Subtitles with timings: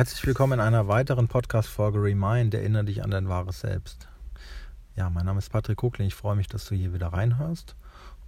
[0.00, 4.08] Herzlich willkommen in einer weiteren Podcast-Folge Remind, erinnere dich an dein wahres Selbst.
[4.96, 7.76] Ja, mein Name ist Patrick Kuckling, ich freue mich, dass du hier wieder reinhörst.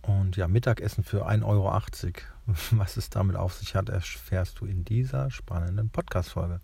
[0.03, 1.73] Und ja, Mittagessen für 1,80 Euro.
[2.73, 6.61] Was es damit auf sich hat, erfährst du in dieser spannenden Podcast-Folge.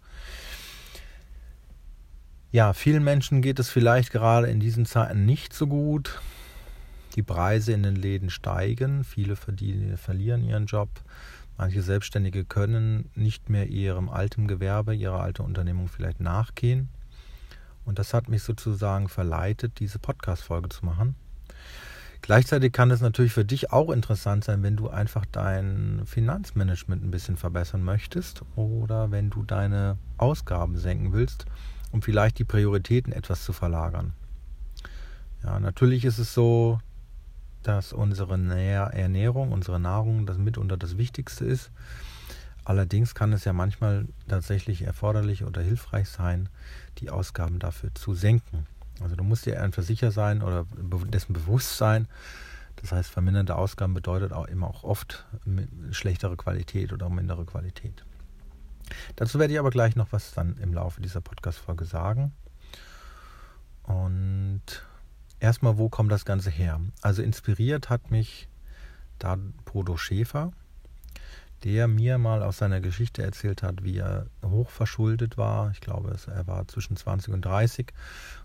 [2.52, 6.20] Ja, vielen Menschen geht es vielleicht gerade in diesen Zeiten nicht so gut.
[7.14, 10.90] Die Preise in den Läden steigen, viele verdienen, verlieren ihren Job.
[11.58, 16.88] Manche Selbstständige können nicht mehr ihrem alten Gewerbe, ihrer alten Unternehmung vielleicht nachgehen.
[17.84, 21.16] Und das hat mich sozusagen verleitet, diese Podcast-Folge zu machen.
[22.22, 27.10] Gleichzeitig kann es natürlich für dich auch interessant sein, wenn du einfach dein Finanzmanagement ein
[27.10, 31.46] bisschen verbessern möchtest oder wenn du deine Ausgaben senken willst,
[31.90, 34.12] um vielleicht die Prioritäten etwas zu verlagern.
[35.42, 36.78] Ja, natürlich ist es so,
[37.68, 41.70] dass unsere Ernährung, unsere Nahrung das mitunter das Wichtigste ist.
[42.64, 46.48] Allerdings kann es ja manchmal tatsächlich erforderlich oder hilfreich sein,
[46.98, 48.66] die Ausgaben dafür zu senken.
[49.00, 50.66] Also du musst dir einfach sicher sein oder
[51.06, 52.08] dessen bewusst sein.
[52.76, 55.26] Das heißt, verminderte Ausgaben bedeutet auch immer auch oft
[55.90, 58.04] schlechtere Qualität oder mindere Qualität.
[59.16, 62.32] Dazu werde ich aber gleich noch was dann im Laufe dieser Podcast-Folge sagen.
[63.82, 64.62] Und
[65.40, 66.80] erstmal, wo kommt das Ganze her?
[67.02, 68.48] Also inspiriert hat mich
[69.18, 70.52] da Bodo Schäfer,
[71.64, 75.70] der mir mal aus seiner Geschichte erzählt hat, wie er hochverschuldet war.
[75.72, 77.92] Ich glaube, er war zwischen 20 und 30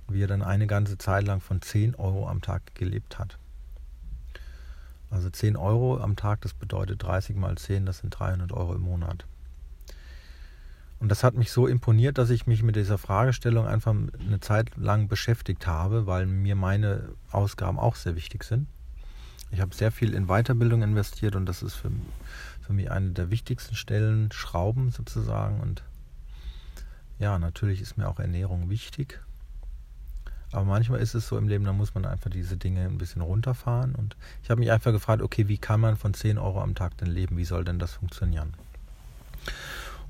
[0.08, 3.38] und wie er dann eine ganze Zeit lang von 10 Euro am Tag gelebt hat.
[5.12, 8.82] Also 10 Euro am Tag, das bedeutet 30 mal 10, das sind 300 Euro im
[8.82, 9.26] Monat.
[11.04, 14.72] Und das hat mich so imponiert, dass ich mich mit dieser Fragestellung einfach eine Zeit
[14.78, 18.70] lang beschäftigt habe, weil mir meine Ausgaben auch sehr wichtig sind.
[19.52, 21.92] Ich habe sehr viel in Weiterbildung investiert und das ist für,
[22.62, 25.60] für mich eine der wichtigsten Stellen, Schrauben sozusagen.
[25.60, 25.84] Und
[27.20, 29.20] ja, natürlich ist mir auch Ernährung wichtig.
[30.54, 33.22] Aber manchmal ist es so im Leben, da muss man einfach diese Dinge ein bisschen
[33.22, 33.94] runterfahren.
[33.94, 36.96] Und ich habe mich einfach gefragt, okay, wie kann man von 10 Euro am Tag
[37.00, 37.36] denn leben?
[37.36, 38.54] Wie soll denn das funktionieren?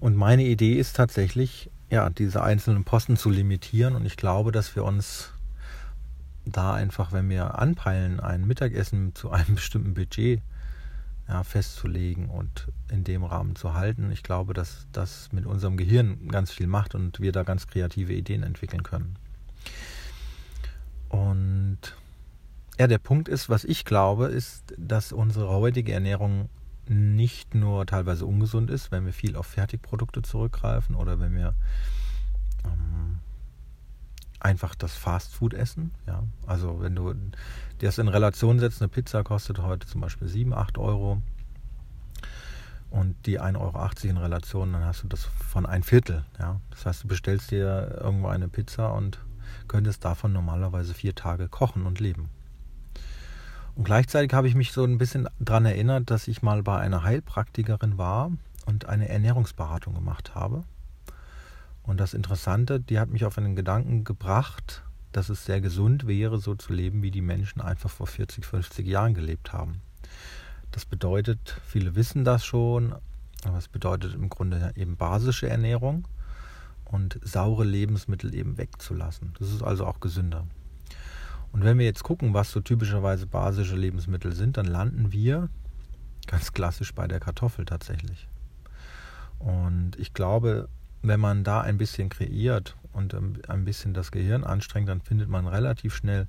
[0.04, 3.96] Und meine Idee ist tatsächlich, ja, diese einzelnen Posten zu limitieren.
[3.96, 5.32] Und ich glaube, dass wir uns
[6.44, 10.42] da einfach, wenn wir anpeilen, ein Mittagessen zu einem bestimmten Budget
[11.30, 16.28] ja, festzulegen und in dem Rahmen zu halten, ich glaube, dass das mit unserem Gehirn
[16.28, 19.16] ganz viel macht und wir da ganz kreative Ideen entwickeln können.
[21.08, 21.80] Und
[22.78, 26.50] ja, der Punkt ist, was ich glaube, ist, dass unsere heutige Ernährung
[26.90, 31.54] nicht nur teilweise ungesund ist, wenn wir viel auf Fertigprodukte zurückgreifen oder wenn wir
[32.66, 33.20] ähm,
[34.40, 35.92] einfach das Fastfood essen.
[36.06, 36.24] Ja?
[36.46, 37.14] Also wenn du
[37.80, 41.22] das in Relation setzt, eine Pizza kostet heute zum Beispiel 7, 8 Euro
[42.90, 46.26] und die 1,80 Euro in Relation, dann hast du das von ein Viertel.
[46.40, 46.60] Ja?
[46.72, 49.20] Das heißt, du bestellst dir irgendwo eine Pizza und
[49.68, 52.30] könntest davon normalerweise vier Tage kochen und leben.
[53.76, 57.04] Und gleichzeitig habe ich mich so ein bisschen daran erinnert, dass ich mal bei einer
[57.04, 58.32] Heilpraktikerin war
[58.66, 60.64] und eine Ernährungsberatung gemacht habe.
[61.82, 66.40] Und das Interessante, die hat mich auf einen Gedanken gebracht, dass es sehr gesund wäre,
[66.40, 69.82] so zu leben, wie die Menschen einfach vor 40, 50 Jahren gelebt haben.
[70.72, 72.96] Das bedeutet, viele wissen das schon,
[73.44, 76.08] aber es bedeutet im Grunde eben basische Ernährung
[76.86, 79.34] und saure Lebensmittel eben wegzulassen.
[79.40, 80.48] Das ist also auch gesünder.
[81.54, 85.50] Und wenn wir jetzt gucken, was so typischerweise basische Lebensmittel sind, dann landen wir
[86.28, 88.28] ganz klassisch bei der Kartoffel tatsächlich.
[89.38, 90.68] Und ich glaube,
[91.04, 95.48] wenn man da ein bisschen kreiert und ein bisschen das Gehirn anstrengt, dann findet man
[95.48, 96.28] relativ schnell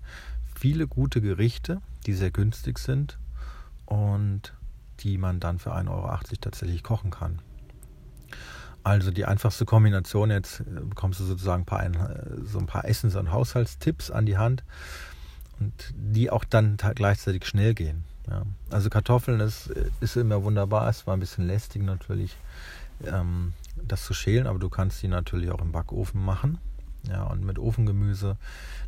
[0.55, 3.19] viele gute Gerichte, die sehr günstig sind
[3.87, 4.53] und
[5.01, 7.41] die man dann für 1,80 Euro tatsächlich kochen kann.
[8.83, 11.89] Also die einfachste Kombination, jetzt bekommst du sozusagen ein paar,
[12.45, 14.65] so ein paar Essens- und Haushaltstipps an die Hand
[15.61, 18.05] und die auch dann gleichzeitig schnell gehen.
[18.29, 18.43] Ja.
[18.71, 19.71] Also Kartoffeln ist,
[20.01, 22.37] ist immer wunderbar, es war ein bisschen lästig natürlich,
[23.05, 26.59] ähm, das zu schälen, aber du kannst die natürlich auch im Backofen machen
[27.09, 28.37] ja, und mit Ofengemüse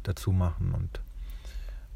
[0.02, 1.00] dazu machen und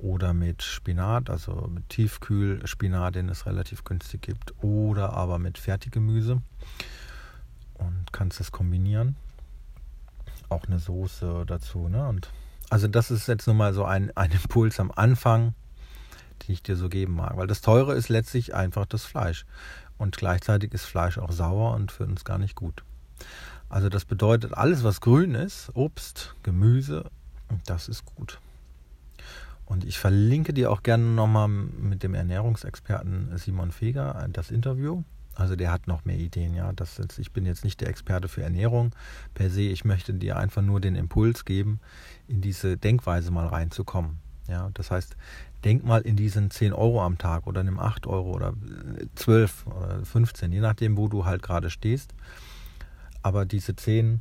[0.02, 6.40] oder mit Spinat, also mit Tiefkühlspinat, den es relativ günstig gibt, oder aber mit Fertiggemüse
[7.75, 9.16] und kannst das kombinieren.
[10.49, 12.08] Auch eine Soße dazu, ne?
[12.08, 12.31] Und
[12.70, 15.55] also das ist jetzt nur mal so ein, ein Impuls am Anfang,
[16.43, 17.37] den ich dir so geben mag.
[17.37, 19.44] Weil das Teure ist letztlich einfach das Fleisch.
[19.99, 22.84] Und gleichzeitig ist Fleisch auch sauer und für uns gar nicht gut.
[23.69, 27.11] Also das bedeutet, alles was grün ist, Obst, Gemüse,
[27.67, 28.40] das ist gut.
[29.66, 35.02] Und ich verlinke dir auch gerne nochmal mit dem Ernährungsexperten Simon Feger das Interview.
[35.34, 36.72] Also der hat noch mehr Ideen, ja.
[36.72, 38.94] Das ist, ich bin jetzt nicht der Experte für Ernährung
[39.34, 39.62] per se.
[39.62, 41.80] Ich möchte dir einfach nur den Impuls geben,
[42.28, 44.18] in diese Denkweise mal reinzukommen.
[44.48, 45.16] Ja, das heißt,
[45.64, 48.54] denk mal in diesen 10 Euro am Tag oder in 8 Euro oder
[49.14, 52.14] 12 oder 15, je nachdem, wo du halt gerade stehst.
[53.22, 54.20] Aber diese 10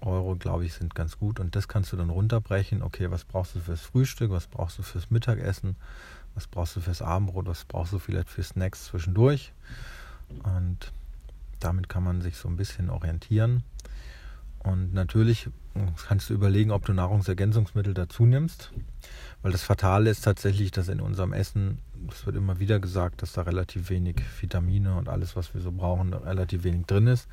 [0.00, 2.82] Euro, glaube ich, sind ganz gut und das kannst du dann runterbrechen.
[2.82, 5.76] Okay, was brauchst du fürs Frühstück, was brauchst du fürs Mittagessen,
[6.36, 9.52] was brauchst du fürs Abendbrot, was brauchst du vielleicht für Snacks zwischendurch.
[10.44, 10.92] Und
[11.58, 13.64] damit kann man sich so ein bisschen orientieren.
[14.62, 15.48] Und natürlich
[16.06, 18.70] kannst du überlegen, ob du Nahrungsergänzungsmittel dazu nimmst.
[19.42, 21.78] Weil das Fatale ist tatsächlich, dass in unserem Essen,
[22.10, 25.72] es wird immer wieder gesagt, dass da relativ wenig Vitamine und alles, was wir so
[25.72, 27.28] brauchen, relativ wenig drin ist.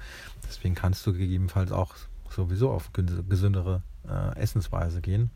[0.47, 1.95] Deswegen kannst du gegebenenfalls auch
[2.29, 5.29] sowieso auf gesündere äh, Essensweise gehen.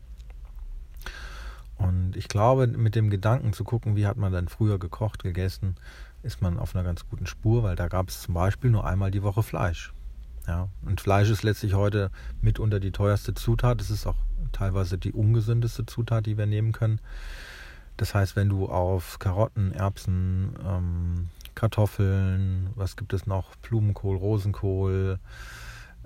[1.78, 5.76] Und ich glaube, mit dem Gedanken zu gucken, wie hat man dann früher gekocht, gegessen,
[6.22, 9.10] ist man auf einer ganz guten Spur, weil da gab es zum Beispiel nur einmal
[9.10, 9.92] die Woche Fleisch.
[10.48, 12.10] Ja, und Fleisch ist letztlich heute
[12.40, 13.80] mitunter die teuerste Zutat.
[13.80, 14.16] Es ist auch
[14.50, 17.00] teilweise die ungesündeste Zutat, die wir nehmen können.
[17.98, 23.56] Das heißt, wenn du auf Karotten, Erbsen, ähm, Kartoffeln, was gibt es noch?
[23.56, 25.18] Blumenkohl, Rosenkohl,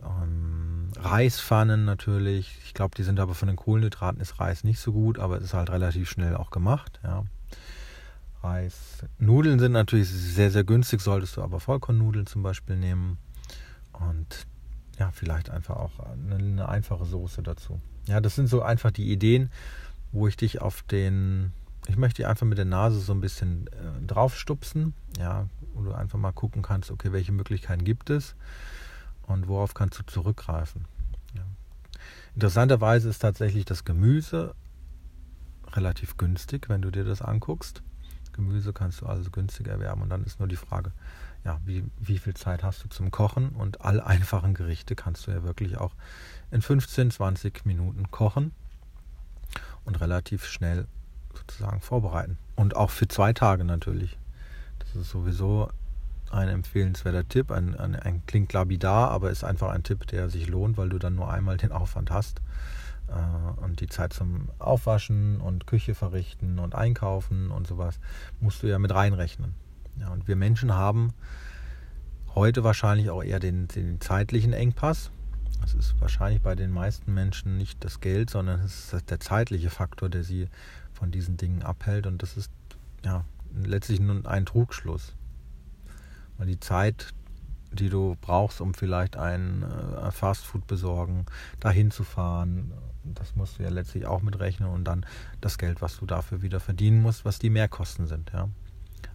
[0.04, 2.58] ähm, Reispfannen natürlich.
[2.64, 5.44] Ich glaube, die sind aber von den Kohlenhydraten ist Reis nicht so gut, aber es
[5.44, 7.00] ist halt relativ schnell auch gemacht.
[7.02, 7.24] Ja.
[8.42, 9.04] Reis.
[9.18, 13.18] Sind natürlich sehr, sehr günstig, solltest du aber Vollkornnudeln zum Beispiel nehmen.
[13.92, 14.46] Und
[14.98, 17.80] ja, vielleicht einfach auch eine, eine einfache Soße dazu.
[18.06, 19.50] Ja, das sind so einfach die Ideen,
[20.10, 21.52] wo ich dich auf den,
[21.86, 25.92] ich möchte dich einfach mit der Nase so ein bisschen äh, draufstupsen, ja, wo du
[25.92, 28.34] einfach mal gucken kannst, okay, welche Möglichkeiten gibt es
[29.26, 30.86] und worauf kannst du zurückgreifen.
[31.34, 31.44] Ja.
[32.34, 34.54] Interessanterweise ist tatsächlich das Gemüse
[35.72, 37.82] relativ günstig, wenn du dir das anguckst.
[38.32, 40.92] Gemüse kannst du also günstig erwerben und dann ist nur die Frage,
[41.44, 45.30] ja, wie, wie viel Zeit hast du zum Kochen und alle einfachen Gerichte kannst du
[45.30, 45.94] ja wirklich auch
[46.50, 48.52] in 15, 20 Minuten kochen
[49.84, 50.86] und relativ schnell
[51.34, 52.38] sozusagen vorbereiten.
[52.56, 54.18] Und auch für zwei Tage natürlich.
[54.78, 55.70] Das ist sowieso
[56.32, 57.50] ein empfehlenswerter Tipp.
[57.50, 60.98] Ein, ein, ein, klingt labidar, aber ist einfach ein Tipp, der sich lohnt, weil du
[60.98, 62.40] dann nur einmal den Aufwand hast
[63.08, 68.00] äh, und die Zeit zum Aufwaschen und Küche verrichten und einkaufen und sowas
[68.40, 69.54] musst du ja mit reinrechnen.
[70.00, 71.12] Ja, und wir Menschen haben
[72.34, 75.10] heute wahrscheinlich auch eher den, den zeitlichen Engpass.
[75.60, 79.70] Das ist wahrscheinlich bei den meisten Menschen nicht das Geld, sondern es ist der zeitliche
[79.70, 80.48] Faktor, der sie
[80.92, 82.06] von diesen Dingen abhält.
[82.06, 82.50] Und das ist
[83.04, 83.24] ja
[83.54, 85.14] letztlich nur ein Trugschluss.
[86.46, 87.12] Die Zeit,
[87.72, 91.26] die du brauchst, um vielleicht ein äh, Fastfood besorgen,
[91.60, 92.72] dahin zu fahren,
[93.04, 95.06] das musst du ja letztlich auch mitrechnen und dann
[95.40, 98.48] das Geld, was du dafür wieder verdienen musst, was die Mehrkosten sind, ja.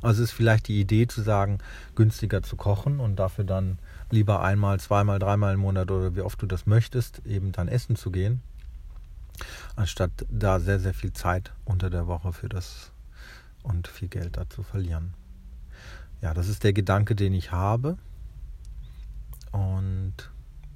[0.02, 1.58] Also ist vielleicht die Idee zu sagen,
[1.96, 3.80] günstiger zu kochen und dafür dann
[4.12, 7.96] lieber einmal, zweimal, dreimal im Monat oder wie oft du das möchtest, eben dann essen
[7.96, 8.42] zu gehen,
[9.76, 12.92] anstatt da sehr, sehr viel Zeit unter der Woche für das
[13.64, 15.14] und viel Geld da zu verlieren.
[16.22, 17.98] Ja, das ist der Gedanke, den ich habe.
[19.52, 20.14] Und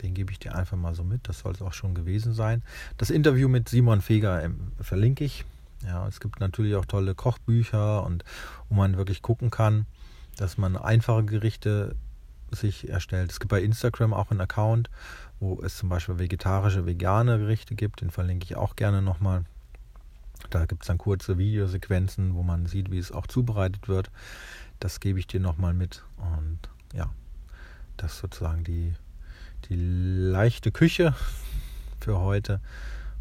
[0.01, 1.27] den gebe ich dir einfach mal so mit.
[1.27, 2.63] Das soll es auch schon gewesen sein.
[2.97, 5.45] Das Interview mit Simon Feger ähm, verlinke ich.
[5.85, 8.23] Ja, es gibt natürlich auch tolle Kochbücher und
[8.69, 9.85] wo man wirklich gucken kann,
[10.37, 11.95] dass man einfache Gerichte
[12.51, 13.31] sich erstellt.
[13.31, 14.89] Es gibt bei Instagram auch einen Account,
[15.39, 18.01] wo es zum Beispiel vegetarische, vegane Gerichte gibt.
[18.01, 19.45] Den verlinke ich auch gerne nochmal.
[20.49, 24.11] Da gibt es dann kurze Videosequenzen, wo man sieht, wie es auch zubereitet wird.
[24.81, 26.03] Das gebe ich dir nochmal mit.
[26.17, 26.59] Und
[26.93, 27.11] ja,
[27.97, 28.93] das ist sozusagen die,
[29.69, 31.13] die leichte Küche
[31.99, 32.59] für heute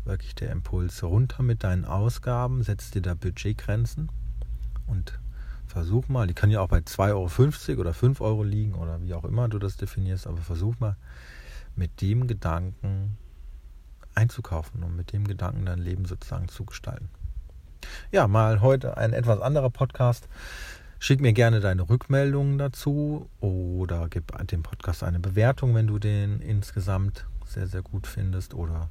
[0.07, 4.09] wirklich der Impuls runter mit deinen Ausgaben, setz dir da Budgetgrenzen
[4.87, 5.21] und
[5.67, 9.13] versuch mal, die kann ja auch bei 2,50 Euro oder 5 Euro liegen oder wie
[9.13, 10.97] auch immer du das definierst, aber versuch mal
[11.77, 13.19] mit dem Gedanken
[14.15, 17.11] einzukaufen und mit dem Gedanken dein Leben sozusagen zu gestalten.
[18.11, 20.27] Ja, mal heute ein etwas anderer Podcast.
[21.03, 26.43] Schick mir gerne deine Rückmeldungen dazu oder gib dem Podcast eine Bewertung, wenn du den
[26.43, 28.91] insgesamt sehr, sehr gut findest oder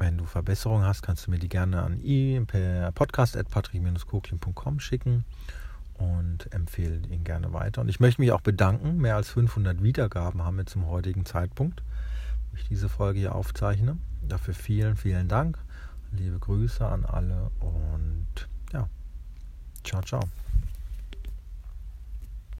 [0.00, 5.24] wenn du Verbesserungen hast, kannst du mir die gerne an i per podcast.patrick-koklin.com schicken
[5.94, 7.82] und empfehle ihn gerne weiter.
[7.82, 8.96] Und ich möchte mich auch bedanken.
[8.96, 11.84] Mehr als 500 Wiedergaben haben wir zum heutigen Zeitpunkt,
[12.50, 13.98] wo ich diese Folge hier aufzeichne.
[14.20, 15.58] Dafür vielen, vielen Dank.
[16.10, 18.88] Liebe Grüße an alle und ja,
[19.84, 20.22] ciao, ciao.